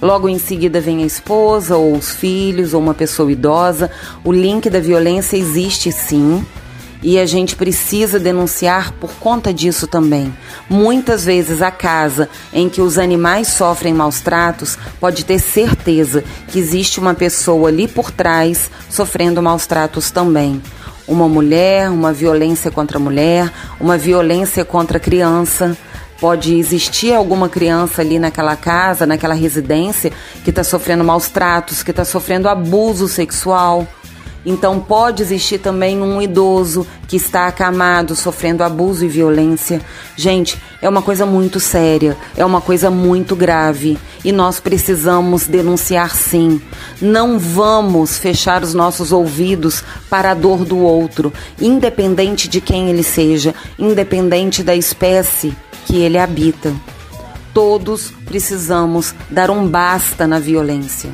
Logo 0.00 0.28
em 0.28 0.38
seguida 0.38 0.80
vem 0.80 1.04
a 1.04 1.06
esposa, 1.06 1.76
ou 1.76 1.94
os 1.94 2.10
filhos, 2.10 2.74
ou 2.74 2.80
uma 2.80 2.94
pessoa 2.94 3.30
idosa. 3.30 3.88
O 4.24 4.32
link 4.32 4.68
da 4.68 4.80
violência 4.80 5.36
existe 5.36 5.92
sim 5.92 6.44
e 7.02 7.18
a 7.18 7.26
gente 7.26 7.56
precisa 7.56 8.18
denunciar 8.18 8.92
por 8.92 9.10
conta 9.14 9.52
disso 9.52 9.86
também. 9.86 10.32
Muitas 10.70 11.24
vezes 11.24 11.60
a 11.60 11.70
casa 11.70 12.28
em 12.52 12.68
que 12.68 12.80
os 12.80 12.96
animais 12.96 13.48
sofrem 13.48 13.92
maus 13.92 14.20
tratos 14.20 14.78
pode 15.00 15.24
ter 15.24 15.40
certeza 15.40 16.22
que 16.48 16.58
existe 16.58 17.00
uma 17.00 17.14
pessoa 17.14 17.68
ali 17.68 17.88
por 17.88 18.10
trás 18.10 18.70
sofrendo 18.88 19.42
maus 19.42 19.66
tratos 19.66 20.10
também. 20.10 20.62
Uma 21.08 21.28
mulher, 21.28 21.90
uma 21.90 22.12
violência 22.12 22.70
contra 22.70 22.98
a 22.98 23.00
mulher, 23.00 23.52
uma 23.80 23.98
violência 23.98 24.64
contra 24.64 24.98
a 24.98 25.00
criança. 25.00 25.76
Pode 26.20 26.54
existir 26.54 27.12
alguma 27.12 27.48
criança 27.48 28.00
ali 28.00 28.16
naquela 28.16 28.54
casa, 28.54 29.04
naquela 29.04 29.34
residência, 29.34 30.12
que 30.44 30.50
está 30.50 30.62
sofrendo 30.62 31.02
maus 31.02 31.28
tratos, 31.28 31.82
que 31.82 31.90
está 31.90 32.04
sofrendo 32.04 32.48
abuso 32.48 33.08
sexual. 33.08 33.88
Então 34.44 34.80
pode 34.80 35.22
existir 35.22 35.58
também 35.58 36.00
um 36.00 36.20
idoso 36.20 36.86
que 37.06 37.16
está 37.16 37.46
acamado, 37.46 38.16
sofrendo 38.16 38.64
abuso 38.64 39.04
e 39.04 39.08
violência. 39.08 39.80
Gente, 40.16 40.60
é 40.80 40.88
uma 40.88 41.02
coisa 41.02 41.24
muito 41.24 41.60
séria, 41.60 42.16
é 42.36 42.44
uma 42.44 42.60
coisa 42.60 42.90
muito 42.90 43.36
grave 43.36 43.98
e 44.24 44.32
nós 44.32 44.58
precisamos 44.58 45.46
denunciar 45.46 46.14
sim. 46.14 46.60
Não 47.00 47.38
vamos 47.38 48.18
fechar 48.18 48.62
os 48.62 48.74
nossos 48.74 49.12
ouvidos 49.12 49.84
para 50.10 50.32
a 50.32 50.34
dor 50.34 50.64
do 50.64 50.78
outro, 50.78 51.32
independente 51.60 52.48
de 52.48 52.60
quem 52.60 52.88
ele 52.88 53.02
seja, 53.02 53.54
independente 53.78 54.62
da 54.62 54.74
espécie 54.74 55.56
que 55.86 55.96
ele 55.96 56.18
habita. 56.18 56.72
Todos 57.54 58.10
precisamos 58.24 59.14
dar 59.30 59.50
um 59.50 59.68
basta 59.68 60.26
na 60.26 60.38
violência. 60.38 61.10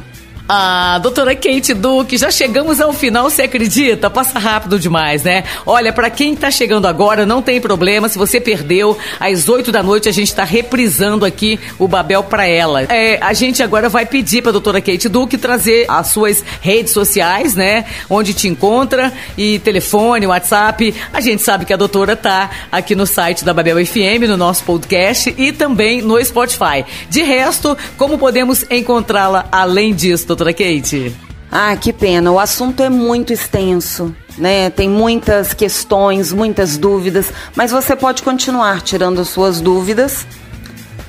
Ah, 0.50 0.98
doutora 1.02 1.36
Kate 1.36 1.74
Duque, 1.74 2.16
já 2.16 2.30
chegamos 2.30 2.80
ao 2.80 2.90
final, 2.94 3.28
você 3.28 3.42
acredita? 3.42 4.08
Passa 4.08 4.38
rápido 4.38 4.78
demais, 4.78 5.22
né? 5.22 5.44
Olha, 5.66 5.92
para 5.92 6.08
quem 6.08 6.34
tá 6.34 6.50
chegando 6.50 6.86
agora, 6.86 7.26
não 7.26 7.42
tem 7.42 7.60
problema, 7.60 8.08
se 8.08 8.16
você 8.16 8.40
perdeu, 8.40 8.96
às 9.20 9.46
8 9.46 9.70
da 9.70 9.82
noite 9.82 10.08
a 10.08 10.12
gente 10.12 10.34
tá 10.34 10.44
reprisando 10.44 11.26
aqui 11.26 11.60
o 11.78 11.86
Babel 11.86 12.22
para 12.22 12.46
ela. 12.46 12.84
É, 12.84 13.18
a 13.20 13.34
gente 13.34 13.62
agora 13.62 13.90
vai 13.90 14.06
pedir 14.06 14.40
pra 14.40 14.50
doutora 14.50 14.80
Kate 14.80 15.06
Duque 15.06 15.36
trazer 15.36 15.84
as 15.86 16.06
suas 16.06 16.42
redes 16.62 16.94
sociais, 16.94 17.54
né? 17.54 17.84
Onde 18.08 18.32
te 18.32 18.48
encontra 18.48 19.12
e 19.36 19.58
telefone, 19.58 20.26
WhatsApp. 20.26 20.94
A 21.12 21.20
gente 21.20 21.42
sabe 21.42 21.66
que 21.66 21.74
a 21.74 21.76
doutora 21.76 22.16
tá 22.16 22.48
aqui 22.72 22.94
no 22.94 23.06
site 23.06 23.44
da 23.44 23.52
Babel 23.52 23.84
FM, 23.84 24.26
no 24.26 24.38
nosso 24.38 24.64
podcast 24.64 25.34
e 25.36 25.52
também 25.52 26.00
no 26.00 26.18
Spotify. 26.24 26.86
De 27.10 27.22
resto, 27.22 27.76
como 27.98 28.16
podemos 28.16 28.64
encontrá-la 28.70 29.46
além 29.52 29.92
disso, 29.94 30.26
doutora 30.26 30.38
Kate? 30.47 31.14
Ah, 31.50 31.75
que 31.76 31.92
pena. 31.92 32.30
O 32.30 32.38
assunto 32.38 32.83
é 32.83 32.90
muito 32.90 33.33
extenso, 33.33 34.14
né? 34.37 34.68
Tem 34.71 34.88
muitas 34.88 35.54
questões, 35.54 36.33
muitas 36.33 36.76
dúvidas, 36.76 37.33
mas 37.57 37.71
você 37.71 37.97
pode 37.97 38.23
continuar 38.23 38.83
tirando 38.83 39.25
suas 39.25 39.61
dúvidas 39.61 40.26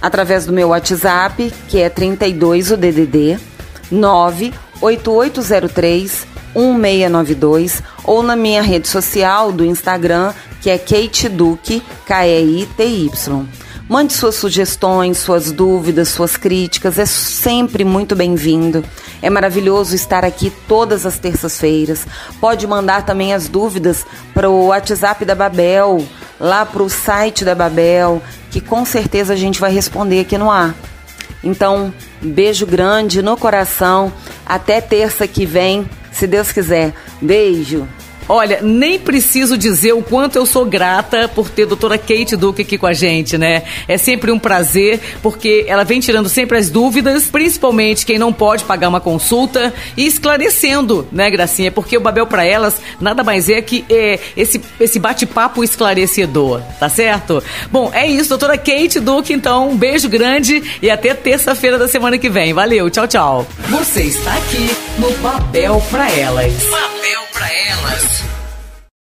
através 0.02 0.46
do 0.46 0.54
meu 0.54 0.70
WhatsApp, 0.70 1.52
que 1.68 1.80
é 1.80 1.90
32 1.90 2.72
o 2.72 2.78
DDD 2.78 3.38
98803 3.92 6.26
1692 6.56 7.84
ou 8.04 8.24
na 8.24 8.36
minha 8.36 8.62
rede 8.62 8.88
social 8.88 9.52
do 9.52 9.66
Instagram, 9.66 10.34
que 10.62 10.70
é 10.70 10.78
Kate 10.78 11.30
Duque, 11.30 11.82
K-E-I-T-Y. 12.06 13.46
Mande 13.88 14.14
suas 14.14 14.36
sugestões, 14.36 15.18
suas 15.18 15.52
dúvidas, 15.52 16.10
suas 16.10 16.38
críticas, 16.38 17.00
é 17.00 17.06
sempre 17.06 17.84
muito 17.84 18.16
bem-vindo. 18.16 18.84
É 19.22 19.30
maravilhoso 19.30 19.96
estar 19.96 20.24
aqui 20.24 20.52
todas 20.68 21.06
as 21.06 21.20
terças-feiras. 21.20 22.06
Pode 22.40 22.66
mandar 22.66 23.06
também 23.06 23.34
as 23.34 23.48
dúvidas 23.48 24.06
para 24.34 24.50
o 24.50 24.68
WhatsApp 24.68 25.26
da 25.26 25.36
Babel, 25.36 26.06
lá 26.40 26.66
para 26.66 26.84
o 26.84 26.90
site 26.90 27.44
da 27.44 27.54
Babel, 27.54 28.22
que 28.50 28.62
com 28.62 28.86
certeza 28.86 29.34
a 29.34 29.38
gente 29.38 29.60
vai 29.60 29.72
responder 29.72 30.22
aqui 30.22 30.38
no 30.38 30.50
ar. 30.50 30.74
Então, 31.44 31.94
beijo 32.22 32.66
grande 32.66 33.22
no 33.22 33.38
coração. 33.38 34.12
Até 34.46 34.82
terça 34.82 35.28
que 35.28 35.46
vem, 35.46 35.90
se 36.12 36.26
Deus 36.26 36.52
quiser. 36.52 36.94
Beijo. 37.22 37.88
Olha, 38.32 38.60
nem 38.62 39.00
preciso 39.00 39.58
dizer 39.58 39.94
o 39.94 40.04
quanto 40.04 40.36
eu 40.36 40.46
sou 40.46 40.64
grata 40.64 41.28
por 41.28 41.50
ter 41.50 41.64
a 41.64 41.66
doutora 41.66 41.98
Kate 41.98 42.36
Duque 42.36 42.62
aqui 42.62 42.78
com 42.78 42.86
a 42.86 42.94
gente, 42.94 43.40
né? 43.40 43.64
É 43.88 43.98
sempre 43.98 44.32
um 44.32 44.38
prazer, 44.38 45.00
porque 45.24 45.66
ela 45.68 45.84
vem 45.84 46.00
tirando 46.00 46.30
sempre 46.30 46.56
as 46.56 46.70
dúvidas, 46.70 47.26
principalmente 47.26 48.06
quem 48.06 48.20
não 48.20 48.32
pode 48.32 48.66
pagar 48.66 48.88
uma 48.88 49.02
consulta 49.02 49.74
e 49.98 50.06
esclarecendo, 50.06 51.08
né, 51.12 51.28
Gracinha? 51.32 51.72
Porque 51.72 51.98
o 51.98 52.02
Babel 52.02 52.28
para 52.28 52.46
elas 52.46 52.80
nada 53.02 53.24
mais 53.24 53.50
é 53.50 53.64
que 53.64 53.84
é, 53.90 54.20
esse, 54.38 54.62
esse 54.80 55.00
bate-papo 55.00 55.64
esclarecedor, 55.64 56.62
tá 56.80 56.88
certo? 56.88 57.44
Bom, 57.72 57.90
é 57.92 58.06
isso, 58.06 58.30
doutora 58.30 58.60
Kate 58.60 59.00
Duque, 59.00 59.34
então, 59.34 59.72
um 59.72 59.76
beijo 59.76 60.08
grande 60.08 60.62
e 60.84 60.92
até 60.92 61.16
terça-feira 61.16 61.80
da 61.80 61.88
semana 61.88 62.16
que 62.20 62.30
vem. 62.30 62.54
Valeu, 62.54 62.92
tchau, 62.92 63.08
tchau. 63.08 63.48
Você 63.70 64.04
está 64.04 64.36
aqui 64.36 64.70
no 65.00 65.10
Babel 65.18 65.82
para 65.90 66.12
elas. 66.12 66.54
Babel 66.70 67.29
para 67.40 67.50
elas. 67.54 68.39